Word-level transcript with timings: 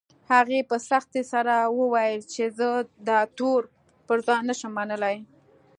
هغې 0.31 0.59
په 0.69 0.75
سختۍ 0.89 1.23
سره 1.33 1.55
وويل 1.79 2.21
چې 2.33 2.43
زه 2.57 2.69
دا 3.09 3.19
تور 3.37 3.61
پر 4.07 4.17
ځان 4.27 4.41
نه 4.49 4.55
شم 4.59 4.71
منلی 4.77 5.17